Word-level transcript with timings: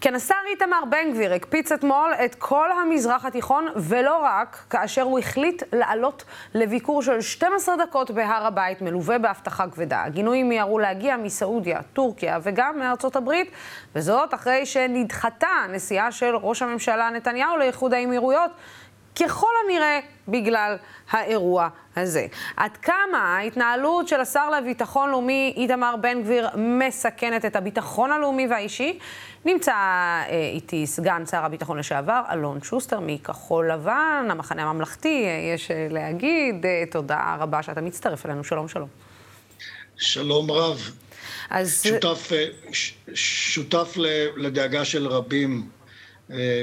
כן, 0.00 0.14
השר 0.14 0.34
איתמר 0.50 0.84
בן 0.90 1.12
גביר 1.12 1.32
הקפיץ 1.32 1.72
אתמול 1.72 2.14
את 2.24 2.34
כל 2.34 2.68
המזרח 2.72 3.24
התיכון, 3.24 3.66
ולא 3.76 4.16
רק, 4.22 4.64
כאשר 4.70 5.02
הוא 5.02 5.18
החליט 5.18 5.62
לעלות 5.72 6.24
לביקור 6.54 7.02
של 7.02 7.20
12 7.20 7.76
דקות 7.76 8.10
בהר 8.10 8.46
הבית, 8.46 8.82
מלווה 8.82 9.18
באבטחה 9.18 9.68
כבדה. 9.68 10.02
הגינויים 10.02 10.48
מיהרו 10.48 10.78
להגיע 10.78 11.16
מסעודיה, 11.16 11.80
טורקיה 11.92 12.38
וגם 12.42 12.78
מארצות 12.78 13.16
הברית, 13.16 13.50
וזאת 13.94 14.34
אחרי 14.34 14.66
שנדחתה 14.66 15.66
נסיעה 15.68 16.12
של 16.12 16.36
ראש 16.36 16.62
הממשלה 16.62 17.10
נתניהו 17.10 17.56
לאיחוד 17.56 17.94
האמירויות. 17.94 18.50
ככל 19.20 19.50
הנראה 19.64 20.00
בגלל 20.28 20.76
האירוע 21.10 21.68
הזה. 21.96 22.26
עד 22.56 22.76
כמה 22.76 23.18
ההתנהלות 23.18 24.08
של 24.08 24.20
השר 24.20 24.50
לביטחון 24.50 25.10
לאומי 25.10 25.54
איתמר 25.56 25.94
בן 26.00 26.22
גביר 26.22 26.48
מסכנת 26.56 27.44
את 27.44 27.56
הביטחון 27.56 28.12
הלאומי 28.12 28.46
והאישי? 28.50 28.98
נמצא 29.44 29.72
אה, 29.72 30.50
איתי 30.54 30.86
סגן 30.86 31.26
שר 31.26 31.44
הביטחון 31.44 31.78
לשעבר, 31.78 32.20
אלון 32.32 32.62
שוסטר 32.62 33.00
מכחול 33.00 33.72
לבן, 33.72 34.26
המחנה 34.30 34.62
הממלכתי, 34.62 35.24
אה, 35.24 35.54
יש 35.54 35.70
אה, 35.70 35.86
להגיד. 35.90 36.66
תודה 36.90 37.36
רבה 37.40 37.62
שאתה 37.62 37.80
מצטרף 37.80 38.26
אלינו. 38.26 38.44
שלום, 38.44 38.68
שלום. 38.68 38.88
שלום 39.96 40.50
רב. 40.50 40.90
אז... 41.50 41.82
שותף, 41.82 42.32
שותף 43.14 43.94
לדאגה 44.36 44.84
של 44.84 45.06
רבים 45.06 45.68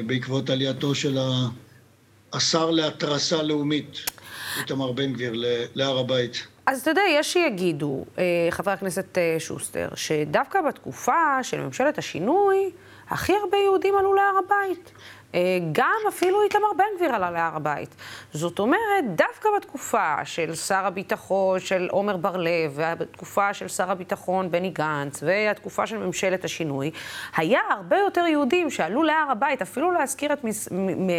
בעקבות 0.06 0.50
עלייתו 0.50 0.96
של 0.96 1.18
ה... 1.18 1.48
השר 2.36 2.72
להתרסה 2.72 3.44
לאומית, 3.44 3.98
איתמר 4.60 4.92
בן 4.92 5.14
גביר, 5.14 5.34
להר 5.76 5.98
הבית. 5.98 6.48
אז 6.66 6.82
אתה 6.82 6.92
יודע, 6.92 7.02
יש 7.12 7.34
שיגידו, 7.34 8.06
אה, 8.18 8.24
חבר 8.50 8.72
הכנסת 8.72 9.18
אה, 9.18 9.36
שוסטר, 9.40 9.90
שדווקא 9.96 10.62
בתקופה 10.62 11.44
של 11.44 11.62
ממשלת 11.62 11.98
השינוי, 11.98 12.72
הכי 13.10 13.34
הרבה 13.36 13.58
יהודים 13.58 13.96
עלו 13.96 14.14
להר 14.14 14.34
הבית. 14.46 14.92
אה, 15.36 15.60
גם 15.72 16.00
אפילו 16.08 16.44
איתמר 16.44 16.74
בן 16.78 16.84
גביר 16.98 17.16
עלה 17.16 17.32
להר 17.32 17.56
הבית. 17.56 17.96
זאת 18.34 18.60
אומרת, 18.60 19.06
דווקא 19.16 19.50
בתקופה 19.58 20.16
של 20.24 20.56
שר 20.56 20.86
הביטחון, 20.86 21.60
של 21.60 21.90
עמר 21.94 22.18
בר-לב, 22.18 22.72
והתקופה 22.76 23.54
של 23.54 23.68
שר 23.68 23.92
הביטחון 23.92 24.52
בני 24.52 24.70
גנץ, 24.70 25.24
והתקופה 25.24 25.88
של 25.88 25.98
ממשלת 25.98 26.46
השינוי, 26.46 26.92
היה 27.38 27.60
הרבה 27.70 27.98
יותר 27.98 28.22
יהודים 28.22 28.70
שעלו 28.70 29.04
להר 29.04 29.32
הבית, 29.32 29.62
אפילו 29.62 29.92
להזכיר 29.92 30.34
את 30.34 30.40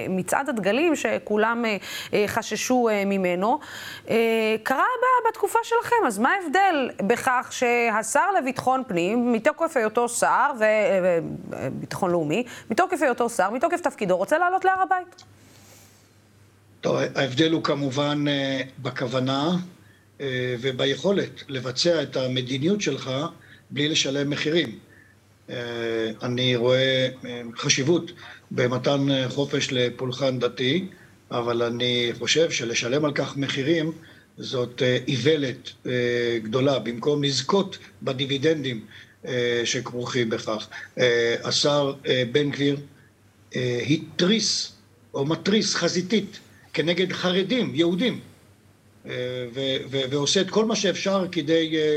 מצעד 0.08 0.48
הדגלים 0.48 0.96
שכולם 0.96 1.64
אה, 1.64 1.76
אה, 2.12 2.24
חששו 2.26 2.88
ממנו. 3.06 3.58
קרה 4.62 4.84
בתקופה 5.28 5.58
שלכם, 5.62 5.96
אז 6.06 6.18
מה 6.18 6.30
ההבדל 6.30 6.90
בכך 7.02 7.48
שהשר 7.50 8.32
לביטחון 8.38 8.82
פנים, 8.86 9.32
מתוקף 9.32 9.76
היותו 9.76 10.08
שר, 10.08 10.50
וביטחון 11.76 12.10
לאומי, 12.10 12.44
מתוקף 12.70 13.02
היותו 13.02 13.30
שר, 13.30 13.50
מתוקף 13.50 13.80
תפקיד... 13.80 13.96
תפקידו, 13.96 14.16
רוצה 14.16 14.38
לעלות 14.38 14.64
להר 14.64 14.82
הבית. 14.82 15.22
טוב, 16.80 16.96
ההבדל 17.14 17.52
הוא 17.52 17.62
כמובן 17.62 18.24
אה, 18.28 18.60
בכוונה 18.82 19.56
אה, 20.20 20.56
וביכולת 20.60 21.42
לבצע 21.48 22.02
את 22.02 22.16
המדיניות 22.16 22.80
שלך 22.80 23.10
בלי 23.70 23.88
לשלם 23.88 24.30
מחירים. 24.30 24.78
אה, 25.50 25.56
אני 26.22 26.56
רואה 26.56 27.08
חשיבות 27.56 28.12
במתן 28.50 29.06
חופש 29.28 29.72
לפולחן 29.72 30.38
דתי, 30.38 30.86
אבל 31.30 31.62
אני 31.62 32.10
חושב 32.18 32.50
שלשלם 32.50 33.04
על 33.04 33.12
כך 33.12 33.36
מחירים 33.36 33.92
זאת 34.38 34.82
איוולת 35.08 35.70
גדולה, 36.42 36.78
במקום 36.78 37.24
לזכות 37.24 37.78
בדיבידנדים 38.02 38.84
שכרוכים 39.64 40.30
בכך. 40.30 40.68
השר 41.44 41.92
בן 42.32 42.50
גביר 42.50 42.76
אה, 43.56 43.80
התריס 43.90 44.72
או 45.14 45.24
מתריס 45.24 45.74
חזיתית 45.74 46.38
כנגד 46.72 47.12
חרדים, 47.12 47.74
יהודים, 47.74 48.20
אה, 49.06 49.12
ועושה 50.10 50.40
את 50.40 50.50
כל 50.50 50.64
מה 50.64 50.76
שאפשר 50.76 51.26
כדי 51.32 51.76
אה, 51.76 51.96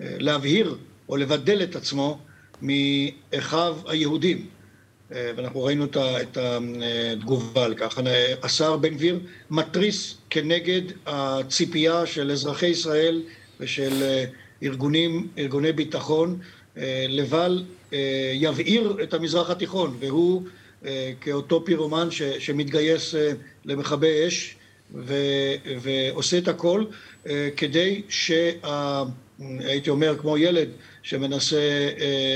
להבהיר 0.00 0.76
או 1.08 1.16
לבדל 1.16 1.62
את 1.62 1.76
עצמו 1.76 2.18
מאחיו 2.62 3.76
היהודים. 3.86 4.46
ואנחנו 5.36 5.64
ראינו 5.64 5.84
את 6.20 6.36
התגובה 6.36 7.64
על 7.64 7.74
כך. 7.74 8.00
השר 8.42 8.76
בן 8.76 8.94
גביר 8.94 9.20
מתריס 9.50 10.16
כנגד 10.30 10.82
הציפייה 11.06 12.06
של 12.06 12.30
אזרחי 12.30 12.66
ישראל 12.66 13.22
ושל 13.60 14.24
ארגונים, 14.62 15.28
ארגוני 15.38 15.72
ביטחון 15.72 16.38
לבל 17.08 17.64
אה, 17.92 18.32
יבעיר 18.34 18.96
את 19.02 19.14
המזרח 19.14 19.50
התיכון, 19.50 19.96
והוא 20.00 20.42
אה, 20.84 21.12
כאותו 21.20 21.64
פירומן 21.64 22.10
ש, 22.10 22.22
שמתגייס 22.22 23.14
אה, 23.14 23.32
למכבי 23.64 24.28
אש 24.28 24.54
ו, 24.94 25.14
ועושה 25.80 26.38
את 26.38 26.48
הכל 26.48 26.84
כדי 27.56 28.02
שהייתי 28.08 29.90
אומר 29.90 30.18
כמו 30.18 30.38
ילד 30.38 30.68
שמנסה 31.02 31.88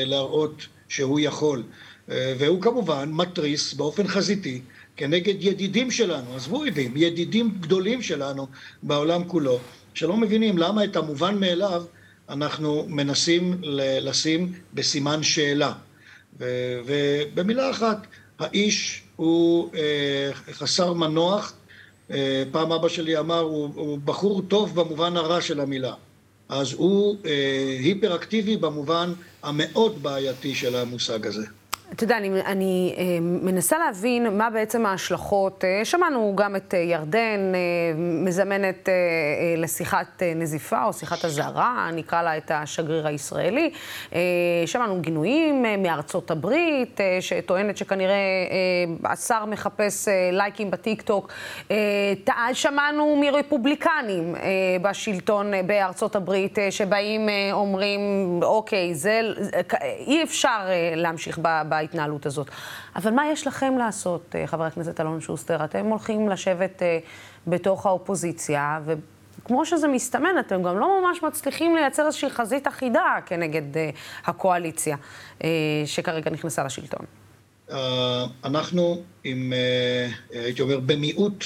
להראות 0.07 0.67
שהוא 0.89 1.21
יכול. 1.21 1.63
והוא 2.09 2.63
כמובן 2.63 3.11
מתריס 3.13 3.75
באופן 3.75 4.07
חזיתי 4.07 4.61
כנגד 4.97 5.34
ידידים 5.39 5.91
שלנו, 5.91 6.37
עזבו 6.37 6.57
אויבים, 6.57 6.97
ידידים 6.97 7.55
גדולים 7.61 8.03
שלנו 8.03 8.47
בעולם 8.83 9.25
כולו, 9.25 9.59
שלא 9.95 10.17
מבינים 10.17 10.59
למה 10.59 10.84
את 10.84 10.97
המובן 10.97 11.41
מאליו 11.41 11.84
אנחנו 12.29 12.87
מנסים 12.89 13.61
לשים 14.01 14.53
בסימן 14.75 15.23
שאלה. 15.23 15.73
ובמילה 16.87 17.71
אחת, 17.71 18.07
האיש 18.39 19.03
הוא 19.17 19.71
אה, 19.75 20.31
חסר 20.53 20.93
מנוח. 20.93 21.53
אה, 22.11 22.43
פעם 22.53 22.73
אבא 22.73 22.89
שלי 22.89 23.19
אמר, 23.19 23.41
הוא, 23.41 23.71
הוא 23.75 23.99
בחור 24.05 24.43
טוב 24.43 24.81
במובן 24.81 25.17
הרע 25.17 25.41
של 25.41 25.61
המילה. 25.61 25.95
אז 26.49 26.73
הוא 26.73 27.17
אה, 27.27 27.77
היפראקטיבי 27.81 28.57
במובן 28.57 29.13
המאוד 29.43 30.03
בעייתי 30.03 30.55
של 30.55 30.77
המושג 30.77 31.27
הזה. 31.27 31.47
אתה 31.93 32.05
יודע, 32.05 32.17
אני, 32.17 32.41
אני 32.41 32.95
אה, 32.99 33.19
מנסה 33.21 33.78
להבין 33.78 34.39
מה 34.39 34.50
בעצם 34.50 34.87
ההשלכות. 34.87 35.65
אה, 35.65 35.84
שמענו 35.84 36.33
גם 36.37 36.56
את 36.56 36.75
אה, 36.75 36.78
ירדן 36.78 37.53
אה, 37.55 37.61
מזמנת 37.97 38.89
אה, 38.89 38.93
אה, 38.93 39.55
לשיחת 39.56 40.22
אה, 40.22 40.33
נזיפה 40.37 40.84
או 40.84 40.93
שיחת 40.93 41.25
אזהרה, 41.25 41.91
נקרא 41.93 42.22
לה 42.22 42.37
את 42.37 42.50
השגריר 42.55 43.06
הישראלי. 43.06 43.71
אה, 44.15 44.21
שמענו 44.67 45.00
גינויים 45.00 45.67
אה, 45.67 45.77
מארצות 45.77 46.31
הברית, 46.31 47.00
אה, 47.00 47.19
שטוענת 47.21 47.77
שכנראה 47.77 48.15
אה, 48.15 49.11
השר 49.12 49.45
מחפש 49.45 50.09
אה, 50.09 50.31
לייקים 50.33 50.71
בטיקטוק. 50.71 51.33
אה, 51.71 51.77
שמענו 52.53 53.16
מרפובליקנים 53.21 54.37
אה, 54.37 54.41
בשלטון 54.83 55.55
אה, 55.55 55.62
בארצות 55.62 56.16
הברית, 56.16 56.59
אה, 56.59 56.71
שבאים, 56.71 57.28
אה, 57.28 57.49
אומרים, 57.53 58.01
אוקיי, 58.43 58.95
זה, 58.95 59.21
אה, 59.55 59.61
אי 60.06 60.22
אפשר 60.22 60.61
אה, 60.69 60.93
להמשיך 60.97 61.39
ב... 61.43 61.74
בהתנהלות 61.75 62.27
הזאת. 62.27 62.51
אבל 62.97 63.11
מה 63.11 63.27
יש 63.33 63.47
לכם 63.47 63.79
לעשות, 63.79 64.35
אה, 64.35 64.47
חבר 64.47 64.65
הכנסת 64.65 65.01
אלון 65.01 65.21
שוסטר? 65.21 65.65
אתם 65.65 65.87
הולכים 65.87 66.29
לשבת 66.29 66.83
אה, 66.83 66.99
בתוך 67.47 67.87
האופוזיציה, 67.87 68.81
וכמו 68.85 69.67
שזה 69.67 69.89
מסתמן, 69.89 70.39
אתם 70.41 70.63
גם 70.63 70.79
לא 70.79 71.01
ממש 71.01 71.23
מצליחים 71.23 71.77
לייצר 71.77 72.07
איזושהי 72.07 72.31
חזית 72.31 72.69
אחידה 72.69 73.17
כנגד 73.27 73.77
אה, 73.77 73.91
הקואליציה 74.25 74.97
שכרגע 75.87 76.31
נכנסה 76.31 76.65
לשלטון. 76.65 77.07
אנחנו 78.45 79.03
עם, 79.25 79.53
הייתי 80.31 80.63
אומר, 80.63 80.81
במיעוט 80.81 81.45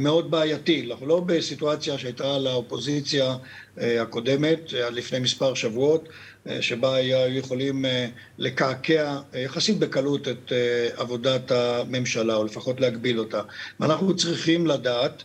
מאוד 0.00 0.30
בעייתי. 0.30 0.86
אנחנו 0.90 1.06
לא 1.06 1.20
בסיטואציה 1.20 1.98
שהייתה 1.98 2.38
לאופוזיציה 2.38 3.36
הקודמת, 3.76 4.72
לפני 4.72 5.18
מספר 5.18 5.54
שבועות. 5.54 6.08
אה, 6.48 6.62
שבה 6.62 6.94
היו 6.94 7.38
יכולים 7.38 7.84
אה, 7.84 8.08
לקעקע 8.38 9.18
אה, 9.34 9.40
יחסית 9.40 9.78
בקלות 9.78 10.28
את 10.28 10.52
עבודת 10.96 11.50
הממשלה, 11.50 12.34
או 12.36 12.44
לפחות 12.44 12.80
להגביל 12.80 13.18
אותה. 13.18 13.42
ואנחנו 13.80 14.16
צריכים 14.16 14.66
לדעת 14.66 15.22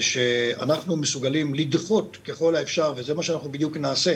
שאנחנו 0.00 0.96
מסוגלים 0.96 1.54
לדחות 1.54 2.16
ככל 2.24 2.56
האפשר, 2.56 2.92
וזה 2.96 3.14
מה 3.14 3.22
שאנחנו 3.22 3.52
בדיוק 3.52 3.76
נעשה, 3.76 4.14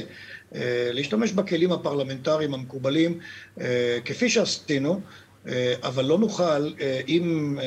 להשתמש 0.93 1.33
בכלים 1.33 1.73
הפרלמנטריים 1.73 2.55
המקובלים, 2.55 3.19
כפי 4.05 4.29
שעשינו, 4.29 5.01
אבל 5.83 6.05
לא 6.05 6.19
נוכל, 6.19 6.73
אם 7.09 7.59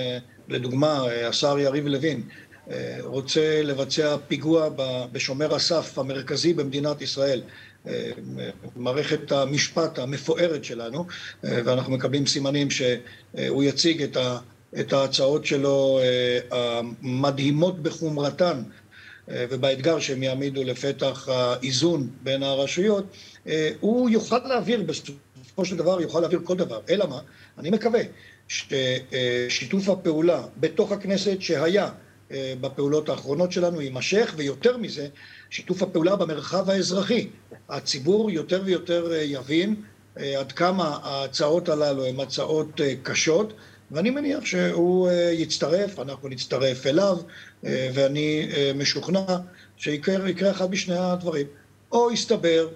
לדוגמה 0.47 1.03
השר 1.27 1.59
יריב 1.59 1.87
לוין 1.87 2.21
רוצה 2.99 3.61
לבצע 3.63 4.17
פיגוע 4.27 4.69
בשומר 5.11 5.55
הסף 5.55 5.97
המרכזי 5.97 6.53
במדינת 6.53 7.01
ישראל, 7.01 7.41
מערכת 8.75 9.31
המשפט 9.31 9.99
המפוארת 9.99 10.63
שלנו, 10.63 11.05
ואנחנו 11.43 11.93
מקבלים 11.93 12.25
סימנים 12.25 12.67
שהוא 12.71 13.63
יציג 13.63 14.05
את 14.79 14.93
ההצעות 14.93 15.45
שלו 15.45 15.99
המדהימות 16.51 17.83
בחומרתן 17.83 18.61
ובאתגר 19.27 19.99
שהם 19.99 20.23
יעמידו 20.23 20.63
לפתח 20.63 21.29
האיזון 21.29 22.09
בין 22.23 22.43
הרשויות, 22.43 23.05
הוא 23.79 24.09
יוכל 24.09 24.37
להעביר 24.47 24.83
בסופו 24.83 25.13
בסופו 25.59 25.69
של 25.69 25.77
דבר 25.77 26.01
יוכל 26.01 26.19
להעביר 26.19 26.39
כל 26.43 26.57
דבר. 26.57 26.79
אלא 26.89 27.07
מה? 27.07 27.19
אני 27.57 27.69
מקווה 27.69 28.01
ששיתוף 28.47 29.89
הפעולה 29.89 30.43
בתוך 30.57 30.91
הכנסת 30.91 31.41
שהיה 31.41 31.89
אה, 32.31 32.53
בפעולות 32.61 33.09
האחרונות 33.09 33.51
שלנו 33.51 33.81
יימשך, 33.81 34.33
ויותר 34.37 34.77
מזה, 34.77 35.07
שיתוף 35.49 35.83
הפעולה 35.83 36.15
במרחב 36.15 36.69
האזרחי. 36.69 37.27
הציבור 37.69 38.31
יותר 38.31 38.61
ויותר 38.65 39.13
אה, 39.13 39.17
יבין 39.17 39.75
אה, 40.19 40.39
עד 40.39 40.51
כמה 40.51 40.99
ההצעות 41.03 41.69
הללו 41.69 42.05
הן 42.05 42.19
הצעות 42.19 42.81
קשות, 43.03 43.53
ואני 43.91 44.09
מניח 44.09 44.45
שהוא 44.45 45.09
יצטרף, 45.31 45.99
אנחנו 45.99 46.29
נצטרף 46.29 46.85
אליו, 46.87 47.17
ואני 47.63 48.49
משוכנע 48.75 49.25
שיקרה 49.77 50.51
אחד 50.51 50.71
משני 50.71 50.97
הדברים. 50.97 51.47
או 51.91 52.11
יסתבר 52.11 52.67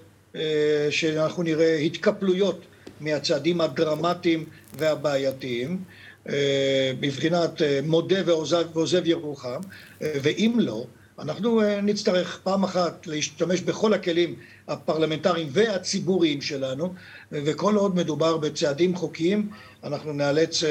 שאנחנו 0.90 1.44
נראה 1.44 1.76
התקפלויות 1.76 2.62
מהצעדים 3.04 3.62
הדרמטיים 3.62 4.46
והבעייתיים, 4.78 5.84
אה, 6.30 6.92
בבחינת 7.00 7.62
אה, 7.62 7.80
מודה 7.84 8.16
ועוזב, 8.26 8.64
ועוזב 8.74 9.08
ירוחם, 9.08 9.62
אה, 10.02 10.14
ואם 10.24 10.56
לא, 10.60 10.86
אנחנו 11.20 11.62
נצטרך 11.84 12.40
פעם 12.44 12.64
אחת 12.64 13.08
להשתמש 13.08 13.62
בכל 13.62 13.94
הכלים 13.94 14.36
הפרלמנטריים 14.68 15.48
והציבוריים 15.52 16.42
שלנו, 16.42 16.94
וכל 17.32 17.76
עוד 17.76 17.96
מדובר 17.96 18.38
בצעדים 18.38 18.96
חוקיים, 18.96 19.50
אנחנו 19.84 20.14
נאלץ 20.14 20.64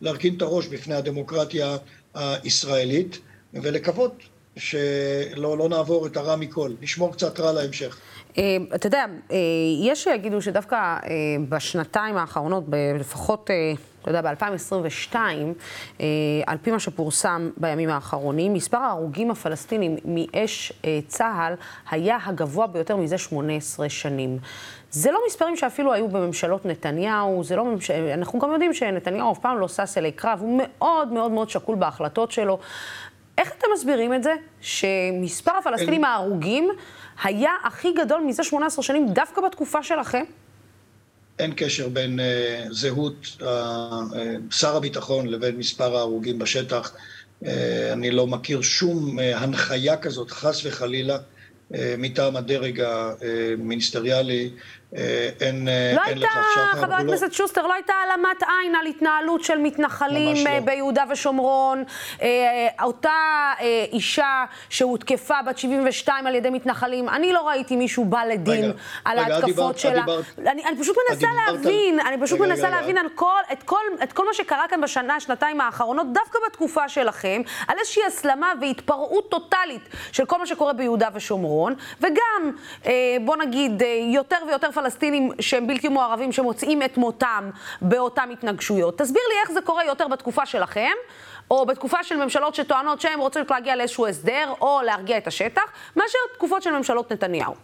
להרכין 0.00 0.34
את 0.36 0.42
הראש 0.42 0.66
בפני 0.66 0.94
הדמוקרטיה 0.94 1.76
הישראלית, 2.14 3.18
ולקוות 3.54 4.12
שלא 4.56 5.58
לא 5.58 5.68
נעבור 5.68 6.06
את 6.06 6.16
הרע 6.16 6.36
מכל, 6.36 6.70
נשמור 6.82 7.12
קצת 7.12 7.40
רע 7.40 7.52
להמשך. 7.52 7.98
אתה 8.74 8.86
יודע, 8.86 9.04
יש 9.82 10.04
שיגידו 10.04 10.42
שדווקא 10.42 10.96
בשנתיים 11.48 12.16
האחרונות, 12.16 12.64
לפחות 12.98 13.50
אתה 14.08 14.18
יודע, 14.18 14.34
ב-2022, 14.34 15.14
אה, 16.00 16.06
על 16.46 16.58
פי 16.62 16.70
מה 16.70 16.80
שפורסם 16.80 17.50
בימים 17.56 17.88
האחרונים, 17.88 18.54
מספר 18.54 18.76
ההרוגים 18.76 19.30
הפלסטינים 19.30 19.96
מאש 20.04 20.72
אה, 20.84 20.98
צה"ל 21.06 21.54
היה 21.90 22.18
הגבוה 22.24 22.66
ביותר 22.66 22.96
מזה 22.96 23.18
18 23.18 23.88
שנים. 23.88 24.38
זה 24.90 25.10
לא 25.10 25.18
מספרים 25.26 25.56
שאפילו 25.56 25.92
היו 25.92 26.08
בממשלות 26.08 26.66
נתניהו, 26.66 27.44
זה 27.44 27.56
לא 27.56 27.64
ממש... 27.64 27.90
אנחנו 27.90 28.38
גם 28.38 28.52
יודעים 28.52 28.74
שנתניהו 28.74 29.32
אף 29.32 29.38
פעם 29.38 29.58
לא 29.58 29.68
שש 29.68 29.98
אלי 29.98 30.12
קרב, 30.12 30.38
הוא 30.40 30.62
מאוד 30.62 31.12
מאוד 31.12 31.30
מאוד 31.30 31.50
שקול 31.50 31.76
בהחלטות 31.76 32.30
שלו. 32.30 32.58
איך 33.38 33.52
אתם 33.58 33.66
מסבירים 33.74 34.14
את 34.14 34.22
זה 34.22 34.34
שמספר 34.60 35.52
הפלסטינים 35.58 36.04
ההרוגים 36.04 36.68
היה 37.22 37.50
הכי 37.64 37.92
גדול 37.92 38.20
מזה 38.20 38.44
18 38.44 38.82
שנים 38.82 39.12
דווקא 39.12 39.40
בתקופה 39.40 39.82
שלכם? 39.82 40.24
אין 41.38 41.52
קשר 41.56 41.88
בין 41.88 42.20
uh, 42.20 42.72
זהות 42.72 43.26
uh, 43.40 43.44
שר 44.50 44.76
הביטחון 44.76 45.26
לבין 45.26 45.56
מספר 45.56 45.96
ההרוגים 45.96 46.38
בשטח. 46.38 46.92
Uh, 47.42 47.46
אני 47.92 48.10
לא 48.10 48.26
מכיר 48.26 48.60
שום 48.62 49.18
uh, 49.18 49.22
הנחיה 49.22 49.96
כזאת, 49.96 50.30
חס 50.30 50.66
וחלילה, 50.66 51.16
uh, 51.16 51.76
מטעם 51.98 52.36
הדרג 52.36 52.80
המיניסטריאלי. 52.80 54.50
אה, 54.96 55.28
אין, 55.40 55.68
אה, 55.68 55.92
לא 55.96 56.02
אין 56.06 56.18
שחר. 56.18 56.80
חבר 56.80 56.88
לא- 56.88 56.94
הכנסת. 56.94 57.32
שוסטר, 57.32 57.66
לא 57.66 57.72
הייתה 57.72 57.92
העלמת 57.92 58.42
עין 58.42 58.74
על 58.74 58.86
התנהלות 58.86 59.44
של 59.44 59.58
מתנחלים 59.58 60.36
לא. 60.46 60.60
ביהודה 60.60 61.04
ושומרון. 61.10 61.84
אותה 62.82 63.52
אישה 63.92 64.44
שהותקפה 64.68 65.34
בת 65.46 65.58
72 65.58 66.26
על 66.26 66.34
ידי 66.34 66.50
מתנחלים, 66.50 67.08
אני 67.08 67.32
לא 67.32 67.48
ראיתי 67.48 67.76
מישהו 67.76 68.04
בא 68.04 68.24
לדין 68.24 68.64
רגע, 68.64 68.72
על 69.04 69.18
רגע, 69.18 69.34
ההתקפות 69.34 69.78
שלה. 69.78 70.04
אני, 70.38 70.64
אני 70.64 70.80
פשוט 70.80 70.96
מנסה 71.10 71.26
להבין, 71.46 72.00
על... 72.00 72.06
אני 72.06 72.22
פשוט 72.22 72.40
רגע, 72.40 72.48
מנסה 72.48 72.66
רגע, 72.66 72.80
להבין 72.80 72.98
על 72.98 73.06
כל, 73.14 73.40
את, 73.52 73.62
כל, 73.62 73.76
את 74.02 74.12
כל 74.12 74.26
מה 74.26 74.34
שקרה 74.34 74.64
כאן 74.68 74.80
בשנה, 74.80 75.20
שנתיים 75.20 75.60
האחרונות, 75.60 76.12
דווקא 76.12 76.38
בתקופה 76.46 76.88
שלכם, 76.88 77.42
על 77.68 77.76
איזושהי 77.78 78.02
הסלמה 78.06 78.52
והתפרעות 78.60 79.30
טוטאלית 79.30 79.88
של 80.12 80.24
כל 80.24 80.38
מה 80.38 80.46
שקורה 80.46 80.72
ביהודה 80.72 81.08
ושומרון, 81.14 81.74
וגם, 82.00 82.50
בוא 83.24 83.36
נגיד, 83.36 83.82
יותר 84.12 84.36
ויותר 84.46 84.72
פלסטינים 84.72 84.85
שהם 85.40 85.66
בלתי 85.66 85.88
מעורבים 85.88 86.32
שמוצאים 86.32 86.82
את 86.82 86.96
מותם 86.96 87.50
באותן 87.80 88.28
התנגשויות. 88.32 88.98
תסביר 88.98 89.22
לי 89.28 89.34
איך 89.42 89.50
זה 89.50 89.60
קורה 89.60 89.84
יותר 89.84 90.08
בתקופה 90.08 90.46
שלכם, 90.46 90.92
או 91.50 91.66
בתקופה 91.66 92.04
של 92.04 92.16
ממשלות 92.16 92.54
שטוענות 92.54 93.00
שהן 93.00 93.18
רוצות 93.18 93.50
להגיע 93.50 93.76
לאיזשהו 93.76 94.06
הסדר, 94.06 94.52
או 94.60 94.80
להרגיע 94.86 95.18
את 95.18 95.26
השטח, 95.26 95.62
מאשר 95.96 96.18
תקופות 96.34 96.62
של 96.62 96.70
ממשלות 96.70 97.12
נתניהו. 97.12 97.54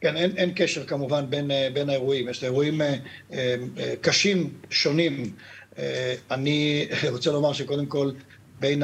כן, 0.00 0.16
אין, 0.16 0.32
אין 0.36 0.52
קשר 0.56 0.84
כמובן 0.84 1.24
בין, 1.30 1.50
אה, 1.50 1.68
בין 1.72 1.90
האירועים. 1.90 2.28
יש 2.28 2.44
אירועים 2.44 2.82
אה, 2.82 2.94
אה, 3.32 3.54
קשים, 4.00 4.50
שונים. 4.70 5.32
אה, 5.78 6.14
אני 6.30 6.86
רוצה 7.14 7.30
לומר 7.32 7.52
שקודם 7.52 7.86
כל, 7.86 8.10
בין 8.60 8.82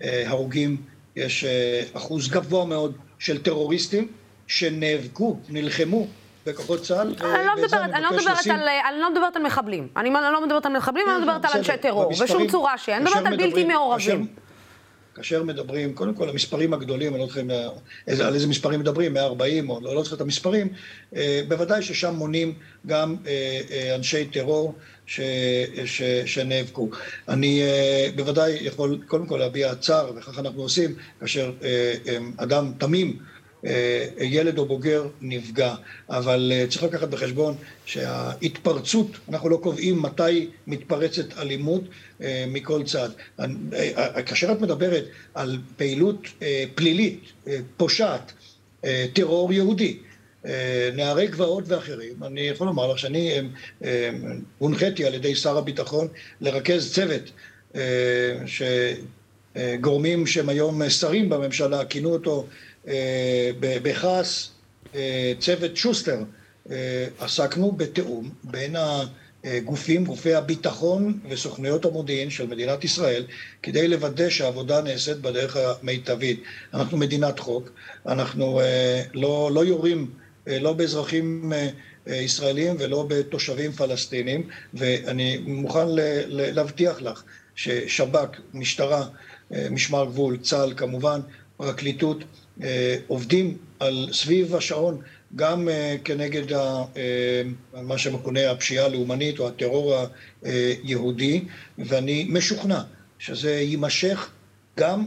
ההרוגים 0.00 0.76
יש 1.16 1.44
אה, 1.44 1.82
אחוז 1.92 2.28
גבוה 2.28 2.64
מאוד 2.64 2.96
של 3.18 3.42
טרוריסטים 3.42 4.08
שנאבקו, 4.46 5.38
נלחמו 5.48 6.06
בכוחות 6.46 6.82
צה"ל. 6.82 7.14
אני 7.20 7.46
לא 7.46 7.52
מדברת 7.56 7.90
אני 7.94 9.00
לא 9.00 9.10
מדברת 9.10 9.36
על 9.36 9.42
מחבלים. 9.42 9.88
אני 9.96 10.10
לא 10.10 10.44
מדברת 10.46 10.66
על 10.66 10.72
מחבלים, 10.76 11.06
אני 11.08 11.14
לא 11.14 11.20
מדברת 11.20 11.44
על 11.44 11.58
אנשי 11.58 11.76
טרור, 11.82 12.12
בשום 12.22 12.48
צורה 12.48 12.78
שהיא. 12.78 12.96
אני 12.96 13.04
מדברת 13.04 13.26
על 13.26 13.36
בלתי 13.36 13.64
מעורבים. 13.64 14.26
כאשר 15.14 15.42
מדברים, 15.42 15.94
קודם 15.94 16.14
כל 16.14 16.28
המספרים 16.28 16.74
הגדולים, 16.74 17.14
אני 17.14 17.20
לא 17.20 17.26
זוכר 17.26 17.40
על 18.26 18.34
איזה 18.34 18.46
מספרים 18.46 18.80
מדברים, 18.80 19.14
140 19.14 19.70
או 19.70 19.80
לא, 19.80 19.94
לא 19.94 20.04
זוכר 20.04 20.16
את 20.16 20.20
המספרים, 20.20 20.68
אה, 21.16 21.40
בוודאי 21.48 21.82
ששם 21.82 22.14
מונים 22.14 22.54
גם 22.86 23.16
אה, 23.26 23.60
אה, 23.70 23.94
אנשי 23.94 24.24
טרור 24.24 24.74
ש, 25.06 25.20
ש, 25.84 26.02
שנאבקו. 26.26 26.88
אני 27.28 27.62
בוודאי 28.16 28.58
יכול 28.60 28.98
קודם 29.06 29.26
כל 29.26 29.36
להביע 29.36 29.74
צער, 29.74 30.12
וכך 30.16 30.38
אנחנו 30.38 30.62
עושים, 30.62 30.94
כאשר 31.20 31.52
אדם 32.36 32.72
תמים 32.78 33.08
אה, 33.08 33.33
ילד 34.20 34.58
או 34.58 34.66
בוגר 34.66 35.08
נפגע, 35.20 35.74
אבל 36.10 36.52
אה, 36.54 36.66
צריך 36.68 36.82
לקחת 36.82 37.08
בחשבון 37.08 37.54
שההתפרצות, 37.86 39.06
אנחנו 39.28 39.48
לא 39.48 39.56
קובעים 39.56 40.02
מתי 40.02 40.48
מתפרצת 40.66 41.38
אלימות 41.38 41.82
אה, 42.22 42.44
מכל 42.48 42.82
צד. 42.84 43.08
כאשר 44.26 44.52
את 44.52 44.60
מדברת 44.60 45.04
על 45.34 45.58
פעילות 45.76 46.28
פלילית, 46.74 47.20
פושעת, 47.76 48.32
טרור 49.12 49.52
יהודי, 49.52 49.98
נערי 50.94 51.26
גבעות 51.26 51.64
ואחרים, 51.66 52.24
אני 52.24 52.40
יכול 52.40 52.66
לומר 52.66 52.92
לך 52.92 52.98
שאני 52.98 53.40
הונחיתי 54.58 55.04
על 55.04 55.14
ידי 55.14 55.34
שר 55.34 55.58
הביטחון 55.58 56.08
לרכז 56.40 56.94
צוות 56.94 57.30
שגורמים 59.58 60.26
שהם 60.26 60.48
היום 60.48 60.88
שרים 60.88 61.28
בממשלה 61.28 61.84
כינו 61.84 62.12
אותו 62.12 62.46
אה, 62.88 63.50
בכעס 63.60 64.50
אה, 64.94 65.32
צוות 65.38 65.76
שוסטר 65.76 66.18
אה, 66.70 67.06
עסקנו 67.18 67.72
בתיאום 67.72 68.30
בין 68.44 68.76
הגופים, 69.44 70.04
גופי 70.04 70.34
הביטחון 70.34 71.18
וסוכנויות 71.28 71.84
המודיעין 71.84 72.30
של 72.30 72.46
מדינת 72.46 72.84
ישראל 72.84 73.24
כדי 73.62 73.88
לוודא 73.88 74.30
שהעבודה 74.30 74.82
נעשית 74.82 75.16
בדרך 75.16 75.56
המיטבית. 75.56 76.42
אנחנו 76.74 76.96
מדינת 76.96 77.38
חוק, 77.38 77.70
אנחנו 78.06 78.60
לא, 79.14 79.50
לא 79.54 79.64
יורים 79.64 80.10
לא 80.46 80.72
באזרחים 80.72 81.52
ישראלים 82.06 82.76
ולא 82.78 83.06
בתושבים 83.08 83.72
פלסטינים 83.72 84.48
ואני 84.74 85.38
מוכן 85.38 85.86
להבטיח 86.28 87.02
לך 87.02 87.22
ששב"כ, 87.54 88.40
משטרה, 88.54 89.06
משמר 89.50 90.04
גבול, 90.04 90.36
צה"ל 90.42 90.72
כמובן, 90.76 91.20
פרקליטות 91.56 92.24
אה, 92.62 92.96
עובדים 93.06 93.56
על 93.80 94.08
סביב 94.12 94.54
השעון 94.54 95.00
גם 95.36 95.68
אה, 95.68 95.96
כנגד 96.04 96.52
ה, 96.52 96.84
אה, 96.96 97.42
מה 97.82 97.98
שמכונה 97.98 98.50
הפשיעה 98.50 98.84
הלאומנית 98.84 99.38
או 99.38 99.48
הטרור 99.48 99.94
היהודי, 100.42 101.44
ואני 101.78 102.26
משוכנע 102.30 102.80
שזה 103.18 103.52
יימשך 103.52 104.30
גם 104.78 105.06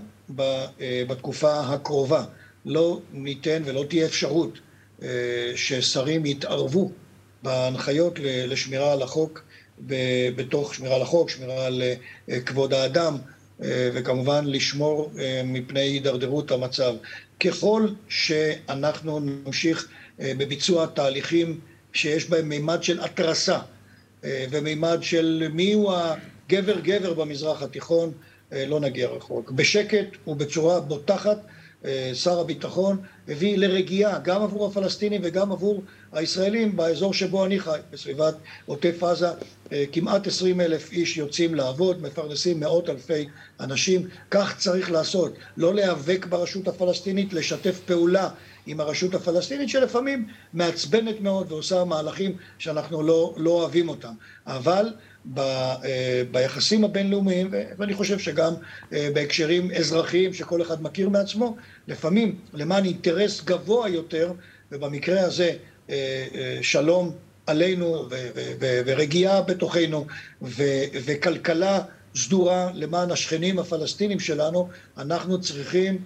בתקופה 1.07 1.59
הקרובה. 1.59 2.23
לא 2.65 2.99
ניתן 3.13 3.61
ולא 3.65 3.85
תהיה 3.89 4.05
אפשרות 4.05 4.59
ששרים 5.55 6.25
יתערבו 6.25 6.91
בהנחיות 7.43 8.19
לשמירה 8.23 8.93
על 8.93 9.01
החוק, 9.01 9.43
בתוך 10.35 10.75
שמירה 10.75 10.95
על 10.95 11.01
החוק, 11.01 11.29
שמירה 11.29 11.65
על 11.65 11.81
כבוד 12.45 12.73
האדם, 12.73 13.17
וכמובן 13.59 14.45
לשמור 14.45 15.11
מפני 15.43 15.79
הידרדרות 15.79 16.51
המצב. 16.51 16.95
ככל 17.39 17.87
שאנחנו 18.09 19.19
נמשיך 19.19 19.87
אה, 20.19 20.31
בביצוע 20.37 20.85
תהליכים 20.85 21.59
שיש 21.93 22.29
בהם 22.29 22.49
מימד 22.49 22.83
של 22.83 22.99
התרסה 22.99 23.59
אה, 24.23 24.45
ומימד 24.51 24.97
של 25.01 25.47
מיהו 25.53 25.91
הגבר 25.91 26.79
גבר 26.79 27.13
במזרח 27.13 27.63
התיכון, 27.63 28.11
אה, 28.53 28.65
לא 28.65 28.79
נגיע 28.79 29.07
רחוק. 29.07 29.51
בשקט 29.51 30.07
ובצורה 30.27 30.79
בוטחת 30.79 31.37
שר 32.13 32.39
הביטחון 32.39 32.97
הביא 33.27 33.57
לרגיעה 33.57 34.19
גם 34.19 34.41
עבור 34.41 34.67
הפלסטינים 34.67 35.21
וגם 35.23 35.51
עבור 35.51 35.83
הישראלים 36.13 36.75
באזור 36.75 37.13
שבו 37.13 37.45
אני 37.45 37.59
חי, 37.59 37.79
בסביבת 37.91 38.35
עוטף 38.65 39.03
עזה, 39.03 39.27
אה, 39.71 39.83
כמעט 39.91 40.27
עשרים 40.27 40.61
אלף 40.61 40.91
איש 40.91 41.17
יוצאים 41.17 41.55
לעבוד, 41.55 42.01
מפרנסים 42.01 42.59
מאות 42.59 42.89
אלפי 42.89 43.27
אנשים. 43.59 44.07
כך 44.31 44.57
צריך 44.57 44.91
לעשות, 44.91 45.33
לא 45.57 45.73
להיאבק 45.73 46.25
ברשות 46.25 46.67
הפלסטינית, 46.67 47.33
לשתף 47.33 47.79
פעולה 47.85 48.29
עם 48.65 48.79
הרשות 48.79 49.13
הפלסטינית, 49.13 49.69
שלפעמים 49.69 50.27
מעצבנת 50.53 51.21
מאוד 51.21 51.51
ועושה 51.51 51.83
מהלכים 51.83 52.37
שאנחנו 52.57 53.03
לא, 53.03 53.33
לא 53.37 53.51
אוהבים 53.51 53.89
אותם. 53.89 54.13
אבל 54.47 54.93
ב, 55.33 55.39
אה, 55.39 56.23
ביחסים 56.31 56.83
הבינלאומיים, 56.83 57.51
ואני 57.77 57.93
חושב 57.93 58.19
שגם 58.19 58.53
אה, 58.93 59.09
בהקשרים 59.13 59.71
אזרחיים 59.71 60.33
שכל 60.33 60.61
אחד 60.61 60.83
מכיר 60.83 61.09
מעצמו, 61.09 61.55
לפעמים 61.87 62.39
למען 62.53 62.85
אינטרס 62.85 63.43
גבוה 63.43 63.89
יותר, 63.89 64.31
ובמקרה 64.71 65.21
הזה 65.21 65.53
שלום 66.61 67.11
עלינו 67.47 68.05
ורגיעה 68.59 69.41
בתוכנו 69.41 70.05
וכלכלה 71.05 71.79
סדורה 72.15 72.71
למען 72.73 73.11
השכנים 73.11 73.59
הפלסטינים 73.59 74.19
שלנו, 74.19 74.69
אנחנו 74.97 75.41
צריכים 75.41 75.97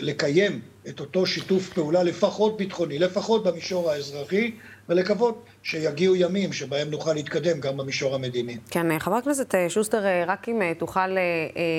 לקיים 0.00 0.60
את 0.88 1.00
אותו 1.00 1.26
שיתוף 1.26 1.68
פעולה, 1.72 2.02
לפחות 2.02 2.56
ביטחוני, 2.56 2.98
לפחות 2.98 3.44
במישור 3.44 3.90
האזרחי, 3.90 4.52
ולקוות 4.88 5.44
שיגיעו 5.62 6.16
ימים 6.16 6.52
שבהם 6.52 6.90
נוכל 6.90 7.12
להתקדם 7.12 7.60
גם 7.60 7.76
במישור 7.76 8.14
המדיני. 8.14 8.56
כן, 8.70 8.98
חבר 8.98 9.14
הכנסת 9.14 9.54
אה, 9.54 9.70
שוסטר, 9.70 10.06
אה, 10.06 10.24
רק 10.26 10.48
אם 10.48 10.62
אה, 10.62 10.72
תוכל 10.78 11.16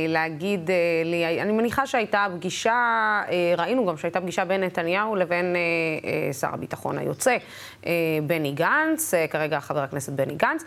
להגיד 0.07 0.69
לי, 1.05 1.41
אני 1.41 1.51
מניחה 1.51 1.87
שהייתה 1.87 2.27
פגישה, 2.35 3.21
ראינו 3.57 3.85
גם 3.85 3.97
שהייתה 3.97 4.21
פגישה 4.21 4.45
בין 4.45 4.63
נתניהו 4.63 5.15
לבין 5.15 5.55
שר 6.39 6.47
הביטחון 6.53 6.97
היוצא, 6.97 7.37
בני 8.27 8.51
גנץ, 8.51 9.13
כרגע 9.29 9.59
חבר 9.59 9.79
הכנסת 9.79 10.13
בני 10.13 10.35
גנץ. 10.35 10.63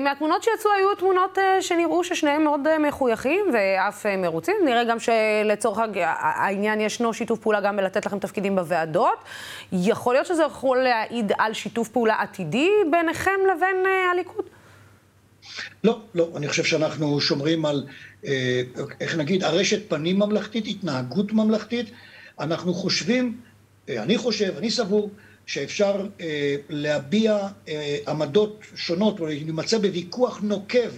מהתמונות 0.00 0.42
שיצאו 0.42 0.70
היו 0.78 0.94
תמונות 0.94 1.38
שנראו 1.60 2.04
ששניהם 2.04 2.44
מאוד 2.44 2.78
מחויכים 2.78 3.46
ואף 3.52 4.06
מרוצים. 4.06 4.56
נראה 4.64 4.84
גם 4.84 4.96
שלצורך 4.98 5.78
העניין 5.96 6.80
ישנו 6.80 7.14
שיתוף 7.14 7.38
פעולה 7.38 7.60
גם 7.60 7.76
בלתת 7.76 8.06
לכם 8.06 8.18
תפקידים 8.18 8.56
בוועדות. 8.56 9.18
יכול 9.72 10.14
להיות 10.14 10.26
שזה 10.26 10.42
יכול 10.42 10.78
להעיד 10.78 11.32
על 11.38 11.52
שיתוף 11.52 11.67
פעולה 11.92 12.14
עתידי 12.20 12.68
ביניכם 12.90 13.40
לבין 13.56 13.76
uh, 13.84 14.12
הליכוד? 14.12 14.44
לא, 15.84 16.00
לא. 16.14 16.32
אני 16.36 16.48
חושב 16.48 16.64
שאנחנו 16.64 17.20
שומרים 17.20 17.66
על, 17.66 17.86
אה, 18.26 18.62
איך 19.00 19.16
נגיד, 19.16 19.44
ארשת 19.44 19.88
פנים 19.88 20.18
ממלכתית, 20.18 20.66
התנהגות 20.66 21.32
ממלכתית. 21.32 21.90
אנחנו 22.40 22.74
חושבים, 22.74 23.40
אה, 23.88 24.02
אני 24.02 24.18
חושב, 24.18 24.54
אני 24.58 24.70
סבור, 24.70 25.10
שאפשר 25.46 26.06
אה, 26.20 26.56
להביע 26.68 27.48
אה, 27.68 27.96
עמדות 28.08 28.60
שונות 28.74 29.20
או 29.20 29.26
להימצא 29.26 29.78
בוויכוח 29.78 30.40
נוקב 30.42 30.90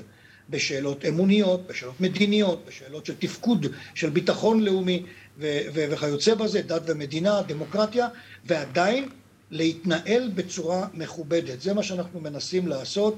בשאלות 0.50 1.05
אמוניות, 1.05 1.67
בשאלות 1.67 2.00
מדיניות, 2.00 2.65
בשאלות 2.69 3.07
של 3.07 3.15
תפקוד, 3.19 3.67
של 3.95 4.11
ביטחון 4.11 4.61
לאומי 4.65 5.03
וכיוצא 5.39 6.35
בזה, 6.35 6.62
דת 6.62 6.83
ומדינה, 6.87 7.43
דמוקרטיה, 7.47 8.09
ועדיין 8.45 9.09
להתנהל 9.50 10.30
בצורה 10.35 10.87
מכובדת. 10.95 11.61
זה 11.61 11.75
מה 11.75 11.83
שאנחנו 11.83 12.21
מנסים 12.21 12.69
לעשות. 12.69 13.16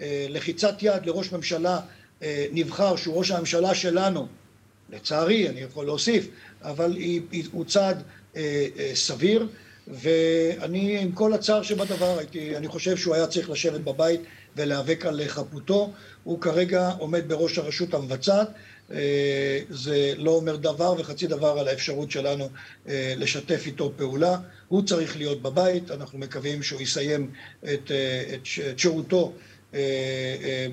אה, 0.00 0.26
לחיצת 0.28 0.82
יד 0.82 1.06
לראש 1.06 1.32
ממשלה 1.32 1.80
אה, 2.22 2.46
נבחר, 2.52 2.96
שהוא 2.96 3.18
ראש 3.18 3.30
הממשלה 3.30 3.74
שלנו, 3.74 4.26
לצערי, 4.90 5.48
אני 5.48 5.60
יכול 5.60 5.86
להוסיף, 5.86 6.28
אבל 6.62 6.96
הוא 7.52 7.64
צעד 7.64 8.02
אה, 8.36 8.66
סביר, 8.94 9.48
ואני, 9.88 10.98
עם 10.98 11.12
כל 11.12 11.32
הצער 11.32 11.62
שבדבר, 11.62 12.18
הייתי, 12.18 12.56
אני 12.56 12.68
חושב 12.68 12.96
שהוא 12.96 13.14
היה 13.14 13.26
צריך 13.26 13.50
לשבת 13.50 13.80
בבית 13.80 14.20
ולהיאבק 14.56 15.06
על 15.06 15.20
חפותו. 15.26 15.92
הוא 16.24 16.40
כרגע 16.40 16.90
עומד 16.98 17.28
בראש 17.28 17.58
הרשות 17.58 17.94
המבצעת. 17.94 18.48
זה 19.70 20.12
לא 20.16 20.30
אומר 20.30 20.56
דבר 20.56 20.94
וחצי 20.98 21.26
דבר 21.26 21.58
על 21.58 21.68
האפשרות 21.68 22.10
שלנו 22.10 22.48
לשתף 22.86 23.62
איתו 23.66 23.92
פעולה. 23.96 24.36
הוא 24.68 24.82
צריך 24.82 25.16
להיות 25.16 25.42
בבית, 25.42 25.90
אנחנו 25.90 26.18
מקווים 26.18 26.62
שהוא 26.62 26.80
יסיים 26.80 27.30
את, 27.64 27.68
את, 27.68 27.90
את 28.70 28.78
שירותו 28.78 29.32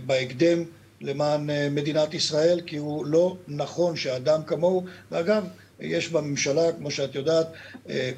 בהקדם 0.05 0.63
למען 1.01 1.50
מדינת 1.72 2.13
ישראל, 2.13 2.62
כי 2.65 2.77
הוא 2.77 3.05
לא 3.05 3.38
נכון 3.48 3.96
שאדם 3.96 4.43
כמוהו, 4.48 4.86
ואגב, 5.12 5.43
יש 5.79 6.10
בממשלה, 6.10 6.72
כמו 6.77 6.91
שאת 6.91 7.15
יודעת, 7.15 7.48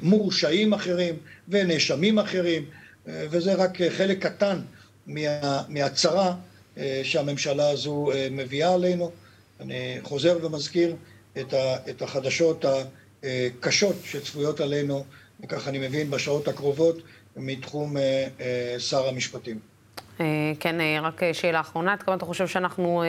מורשעים 0.02 0.72
אחרים 0.72 1.16
ונאשמים 1.48 2.18
אחרים, 2.18 2.64
וזה 3.06 3.54
רק 3.54 3.82
חלק 3.88 4.26
קטן 4.26 4.60
מה, 5.06 5.62
מהצרה 5.68 6.34
שהממשלה 7.02 7.70
הזו 7.70 8.10
מביאה 8.30 8.74
עלינו. 8.74 9.10
אני 9.60 9.98
חוזר 10.02 10.38
ומזכיר 10.42 10.96
את, 11.40 11.52
ה, 11.52 11.90
את 11.90 12.02
החדשות 12.02 12.64
הקשות 13.22 13.96
שצפויות 14.04 14.60
עלינו, 14.60 15.04
וכך 15.44 15.68
אני 15.68 15.78
מבין, 15.78 16.10
בשעות 16.10 16.48
הקרובות 16.48 16.98
מתחום 17.36 17.96
שר 18.78 19.08
המשפטים. 19.08 19.58
כן, 20.60 20.76
רק 21.02 21.20
שאלה 21.32 21.60
אחרונה, 21.60 21.92
עד 21.92 22.02
כמה 22.02 22.14
אתה 22.14 22.24
חושב 22.24 22.46
שאנחנו 22.46 23.02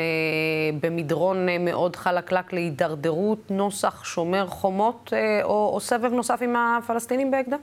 במדרון 0.82 1.48
מאוד 1.60 1.96
חלקלק 1.96 2.54
להידרדרות 2.54 3.52
נוסח 3.52 4.04
שומר 4.04 4.48
חומות 4.48 5.14
או, 5.44 5.72
או 5.74 5.80
סבב 5.80 6.12
נוסף 6.14 6.40
עם 6.42 6.56
הפלסטינים 6.56 7.32
בהקדם? 7.32 7.60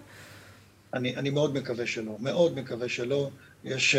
אני, 0.94 1.16
אני 1.16 1.30
מאוד 1.30 1.54
מקווה 1.54 1.86
שלא, 1.86 2.16
מאוד 2.20 2.58
מקווה 2.58 2.88
שלא. 2.88 3.28
יש 3.64 3.96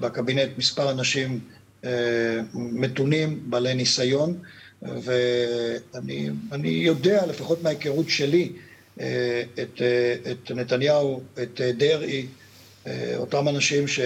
בקבינט 0.00 0.50
מספר 0.58 0.90
אנשים 0.90 1.40
מתונים, 2.54 3.40
בעלי 3.50 3.74
ניסיון, 3.74 4.38
ואני 4.82 6.68
יודע, 6.68 7.26
לפחות 7.26 7.62
מההיכרות 7.62 8.08
שלי, 8.08 8.52
את, 8.96 9.82
את 10.30 10.50
נתניהו, 10.50 11.22
את 11.42 11.60
דרעי, 11.60 12.26
אותם 13.16 13.48
אנשים 13.48 13.84
ש, 13.88 14.00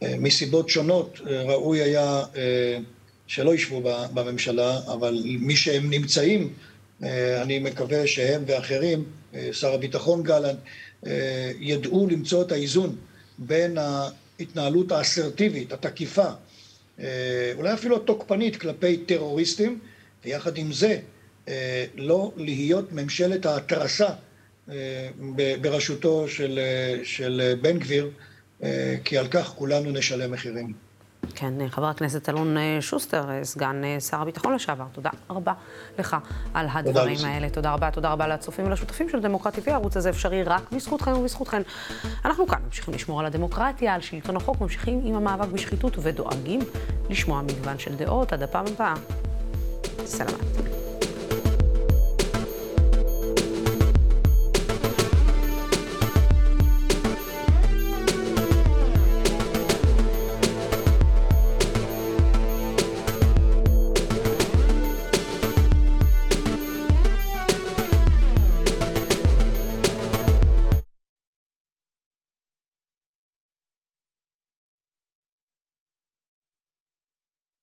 שמסיבות 0.00 0.68
שונות 0.68 1.20
ראוי 1.24 1.82
היה 1.82 2.22
שלא 3.26 3.54
ישבו 3.54 3.82
בממשלה, 4.14 4.78
אבל 4.86 5.22
מי 5.24 5.56
שהם 5.56 5.90
נמצאים, 5.90 6.52
אני 7.42 7.58
מקווה 7.58 8.06
שהם 8.06 8.42
ואחרים, 8.46 9.04
שר 9.52 9.74
הביטחון 9.74 10.22
גלנט, 10.22 10.58
ידעו 11.60 12.08
למצוא 12.10 12.42
את 12.42 12.52
האיזון 12.52 12.96
בין 13.38 13.78
ההתנהלות 14.38 14.92
האסרטיבית, 14.92 15.72
התקיפה, 15.72 16.28
אולי 17.54 17.72
אפילו 17.74 17.96
התוקפנית 17.96 18.56
כלפי 18.56 18.96
טרוריסטים, 18.96 19.78
ויחד 20.24 20.58
עם 20.58 20.72
זה 20.72 20.98
לא 21.94 22.32
להיות 22.36 22.92
ממשלת 22.92 23.46
ההתרסה 23.46 24.08
בראשותו 25.60 26.28
של, 26.28 26.60
של 27.04 27.54
בן 27.60 27.78
גביר, 27.78 28.10
כי 29.04 29.18
על 29.18 29.28
כך 29.28 29.46
כולנו 29.46 29.90
נשלם 29.90 30.32
מחירים. 30.32 30.87
כן, 31.34 31.68
חבר 31.68 31.86
הכנסת 31.86 32.28
אלון 32.28 32.56
שוסטר, 32.80 33.24
סגן 33.42 33.82
שר 34.00 34.22
הביטחון 34.22 34.54
לשעבר, 34.54 34.84
תודה 34.92 35.10
רבה 35.30 35.52
לך 35.98 36.16
על 36.54 36.66
הדברים 36.72 37.16
תודה 37.16 37.28
האלה. 37.28 37.50
תודה 37.50 37.72
רבה, 37.72 37.90
תודה 37.90 38.12
רבה 38.12 38.26
לצופים 38.26 38.66
ולשותפים 38.66 39.08
של 39.08 39.20
דמוקרטי 39.20 39.60
TV. 39.60 39.70
הערוץ 39.70 39.96
הזה 39.96 40.10
אפשרי 40.10 40.42
רק 40.42 40.72
בזכותכם 40.72 41.12
ובזכותכן. 41.12 41.62
אנחנו 42.24 42.46
כאן 42.46 42.58
ממשיכים 42.64 42.94
לשמור 42.94 43.20
על 43.20 43.26
הדמוקרטיה, 43.26 43.94
על 43.94 44.00
שלטון 44.00 44.36
החוק, 44.36 44.60
ממשיכים 44.60 45.00
עם 45.04 45.14
המאבק 45.14 45.48
בשחיתות 45.48 45.96
ודואגים 46.00 46.60
לשמוע 47.10 47.42
מגוון 47.42 47.78
של 47.78 47.96
דעות. 47.96 48.32
עד 48.32 48.42
הפעם 48.42 48.64
הבאה, 48.66 48.94
סלמת. 50.04 50.67